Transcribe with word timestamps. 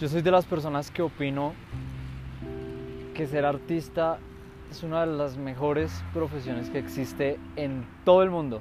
Yo 0.00 0.08
soy 0.08 0.22
de 0.22 0.32
las 0.32 0.44
personas 0.44 0.90
que 0.90 1.02
opino 1.02 1.54
que 3.14 3.28
ser 3.28 3.44
artista 3.44 4.18
es 4.68 4.82
una 4.82 5.06
de 5.06 5.16
las 5.16 5.36
mejores 5.36 6.02
profesiones 6.12 6.68
que 6.68 6.80
existe 6.80 7.38
en 7.54 7.86
todo 8.04 8.24
el 8.24 8.30
mundo, 8.30 8.60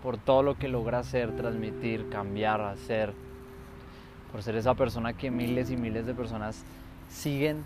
por 0.00 0.16
todo 0.16 0.44
lo 0.44 0.56
que 0.58 0.68
logra 0.68 1.00
hacer, 1.00 1.34
transmitir, 1.34 2.08
cambiar, 2.08 2.60
hacer, 2.60 3.12
por 4.30 4.44
ser 4.44 4.54
esa 4.54 4.74
persona 4.74 5.12
que 5.12 5.32
miles 5.32 5.72
y 5.72 5.76
miles 5.76 6.06
de 6.06 6.14
personas 6.14 6.64
siguen 7.08 7.64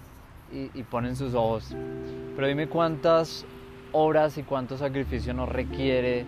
y, 0.50 0.82
ponen 0.85 1.14
sus 1.14 1.35
ojos. 1.35 1.77
Pero 2.35 2.46
dime 2.46 2.68
cuántas 2.68 3.45
horas 3.93 4.39
y 4.39 4.45
cuánto 4.45 4.79
sacrificio 4.79 5.35
nos 5.35 5.50
requiere 5.50 6.25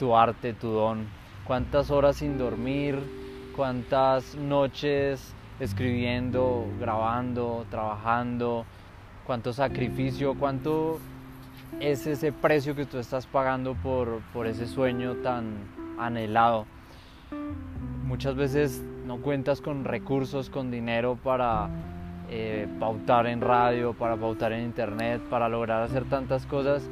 tu 0.00 0.16
arte, 0.16 0.52
tu 0.52 0.70
don, 0.70 1.06
cuántas 1.44 1.92
horas 1.92 2.16
sin 2.16 2.38
dormir, 2.38 2.98
cuántas 3.54 4.34
noches 4.34 5.32
escribiendo, 5.60 6.66
grabando, 6.80 7.66
trabajando, 7.70 8.64
cuánto 9.26 9.52
sacrificio, 9.52 10.34
cuánto 10.34 10.98
es 11.80 12.06
ese 12.06 12.32
precio 12.32 12.74
que 12.74 12.86
tú 12.86 12.98
estás 12.98 13.26
pagando 13.26 13.74
por, 13.74 14.20
por 14.32 14.46
ese 14.46 14.66
sueño 14.66 15.16
tan 15.16 15.54
anhelado. 15.98 16.66
Muchas 18.04 18.34
veces 18.36 18.82
no 19.06 19.18
cuentas 19.18 19.60
con 19.60 19.84
recursos, 19.84 20.50
con 20.50 20.70
dinero 20.70 21.18
para 21.22 21.68
eh, 22.30 22.66
pautar 22.78 23.26
en 23.26 23.40
radio, 23.40 23.92
para 23.92 24.16
pautar 24.16 24.52
en 24.52 24.64
internet, 24.64 25.22
para 25.28 25.48
lograr 25.48 25.82
hacer 25.82 26.04
tantas 26.04 26.46
cosas 26.46 26.82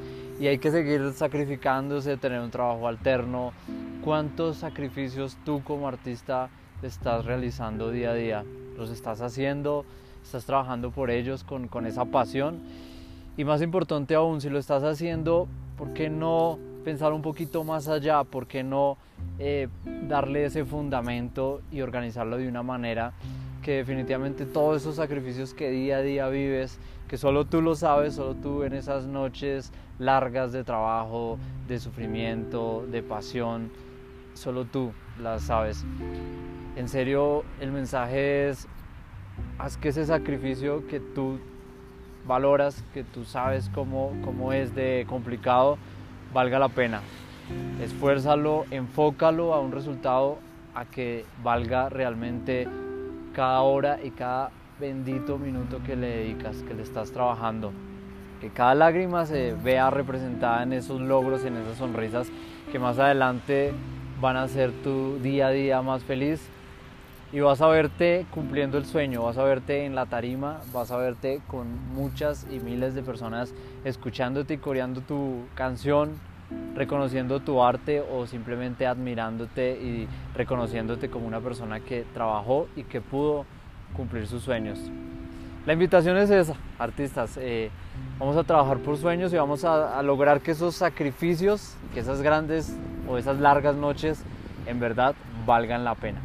y 0.41 0.47
hay 0.47 0.59
que 0.59 0.70
seguir 0.70 1.12
sacrificándose, 1.12 2.17
tener 2.17 2.41
un 2.41 2.50
trabajo 2.50 2.89
alterno. 2.89 3.53
¿Cuántos 4.05 4.56
sacrificios 4.56 5.37
tú 5.44 5.62
como 5.62 5.87
artista 5.87 6.48
estás 6.83 7.25
realizando 7.25 7.91
día 7.91 8.11
a 8.11 8.14
día? 8.14 8.44
¿Los 8.77 8.91
estás 8.91 9.20
haciendo? 9.20 9.84
¿Estás 10.22 10.44
trabajando 10.44 10.91
por 10.91 11.11
ellos 11.11 11.44
con, 11.44 11.69
con 11.69 11.86
esa 11.86 12.05
pasión? 12.05 12.61
Y 13.36 13.44
más 13.44 13.62
importante 13.62 14.14
aún, 14.14 14.41
si 14.41 14.50
lo 14.50 14.58
estás 14.58 14.83
haciendo, 14.83 15.48
¿por 15.77 15.92
qué 15.94 16.10
no 16.10 16.58
pensar 16.84 17.12
un 17.12 17.22
poquito 17.22 17.64
más 17.64 17.88
allá? 17.88 18.25
¿Por 18.25 18.47
qué 18.47 18.62
no 18.62 18.98
eh, 19.38 19.69
darle 20.08 20.44
ese 20.44 20.64
fundamento 20.64 21.62
y 21.70 21.80
organizarlo 21.80 22.36
de 22.36 22.48
una 22.48 22.62
manera 22.62 23.12
que 23.62 23.77
definitivamente 23.77 24.44
todos 24.44 24.83
esos 24.83 24.97
sacrificios 24.97 25.55
que 25.55 25.70
día 25.70 25.98
a 25.98 26.03
día 26.03 26.28
vives, 26.28 26.78
que 27.08 27.16
solo 27.16 27.47
tú 27.47 27.62
lo 27.62 27.75
sabes, 27.75 28.14
solo 28.14 28.34
tú 28.34 28.64
en 28.64 28.75
esas 28.75 29.06
noches 29.06 29.72
largas 29.98 30.53
de 30.53 30.64
trabajo, 30.64 31.38
de 31.69 31.78
sufrimiento, 31.78 32.84
de 32.91 33.03
pasión, 33.03 33.70
solo 34.34 34.64
tú 34.64 34.92
las 35.20 35.42
sabes. 35.42 35.84
En 36.77 36.88
serio, 36.88 37.44
el 37.61 37.70
mensaje 37.72 38.48
es, 38.48 38.66
haz 39.58 39.77
que 39.77 39.88
ese 39.88 40.06
sacrificio 40.06 40.86
que 40.86 41.00
tú 41.00 41.38
valoras, 42.27 42.83
que 42.94 43.05
tú 43.05 43.25
sabes 43.25 43.70
cómo, 43.75 44.12
cómo 44.25 44.53
es 44.53 44.75
de 44.75 45.05
complicado, 45.08 45.77
valga 46.33 46.58
la 46.58 46.69
pena. 46.69 47.00
Esfuérzalo, 47.80 48.64
enfócalo 48.70 49.53
a 49.55 49.60
un 49.60 49.72
resultado 49.72 50.38
a 50.75 50.84
que 50.84 51.27
valga 51.42 51.88
realmente 51.88 52.66
cada 53.34 53.60
hora 53.60 53.98
y 54.03 54.10
cada 54.10 54.50
bendito 54.80 55.38
minuto 55.38 55.80
que 55.84 55.97
le 55.97 56.08
dedicas, 56.08 56.62
que 56.62 56.75
le 56.75 56.83
estás 56.83 57.12
trabajando. 57.12 57.72
Que 58.41 58.48
cada 58.50 58.75
lágrima 58.75 59.27
se 59.27 59.55
vea 59.55 59.91
representada 59.91 60.62
en 60.62 60.72
esos 60.72 61.00
logros, 61.00 61.44
en 61.44 61.56
esas 61.56 61.77
sonrisas 61.77 62.28
que 62.70 62.78
más 62.78 62.98
adelante 62.98 63.72
van 64.23 64.37
a 64.37 64.45
hacer 64.45 64.70
tu 64.84 65.19
día 65.19 65.48
a 65.48 65.51
día 65.51 65.83
más 65.83 66.05
feliz 66.05 66.41
y 67.33 67.41
vas 67.41 67.60
a 67.60 67.66
verte 67.66 68.25
cumpliendo 68.31 68.78
el 68.78 68.87
sueño, 68.87 69.25
vas 69.25 69.37
a 69.37 69.43
verte 69.43 69.84
en 69.84 69.97
la 69.97 70.06
tarima, 70.06 70.60
vas 70.72 70.93
a 70.93 70.97
verte 70.97 71.41
con 71.49 71.66
muchas 71.93 72.47
y 72.49 72.60
miles 72.60 72.94
de 72.94 73.03
personas 73.03 73.53
escuchándote 73.84 74.55
y 74.55 74.59
coreando 74.59 75.00
tu 75.00 75.41
canción, 75.56 76.12
reconociendo 76.77 77.41
tu 77.41 77.65
arte 77.65 78.00
o 78.00 78.28
simplemente 78.28 78.87
admirándote 78.87 79.72
y 79.72 80.06
reconociéndote 80.37 81.10
como 81.10 81.27
una 81.27 81.41
persona 81.41 81.81
que 81.81 82.04
trabajó 82.15 82.69
y 82.77 82.84
que 82.84 83.00
pudo 83.00 83.44
cumplir 83.93 84.28
sus 84.28 84.44
sueños. 84.44 84.78
La 85.66 85.72
invitación 85.72 86.16
es 86.16 86.31
esa, 86.31 86.54
artistas. 86.78 87.37
Eh, 87.41 87.71
vamos 88.21 88.37
a 88.37 88.44
trabajar 88.44 88.78
por 88.78 88.97
sueños 88.97 89.33
y 89.33 89.37
vamos 89.37 89.65
a, 89.65 90.00
lograr 90.03 90.41
que 90.41 90.53
esos 90.53 90.77
sacrificios, 90.77 91.75
que 91.93 92.00
esas 92.00 92.22
grandes 92.22 92.77
o 93.09 93.19
esas 93.19 93.39
largas 93.39 93.77
noches 93.77 94.23
en 94.67 94.81
verdad 94.81 95.15
valgan 95.47 95.85
la 95.85 95.95
pena. 95.95 96.21